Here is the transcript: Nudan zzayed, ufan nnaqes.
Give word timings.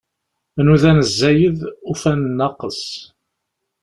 Nudan 0.65 0.99
zzayed, 1.11 1.59
ufan 1.91 2.19
nnaqes. 2.29 2.81